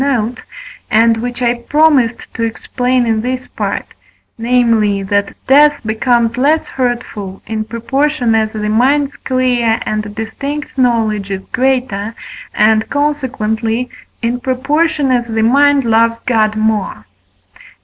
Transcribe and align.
note, 0.03 0.41
and 0.89 1.15
which 1.17 1.43
I 1.43 1.53
promised 1.59 2.33
to 2.33 2.41
explain 2.41 3.05
in 3.05 3.21
this 3.21 3.47
Part; 3.49 3.85
namely, 4.35 5.03
that 5.03 5.35
death 5.45 5.79
becomes 5.85 6.37
less 6.37 6.65
hurtful, 6.65 7.43
in 7.45 7.65
proportion 7.65 8.33
as 8.33 8.51
the 8.51 8.67
mind's 8.67 9.15
clear 9.15 9.79
and 9.85 10.15
distinct 10.15 10.75
knowledge 10.75 11.29
is 11.29 11.45
greater, 11.45 12.15
and, 12.51 12.89
consequently, 12.89 13.91
in 14.23 14.39
proportion 14.39 15.11
as 15.11 15.27
the 15.27 15.43
mind 15.43 15.85
loves 15.85 16.17
God 16.25 16.55
more. 16.55 17.05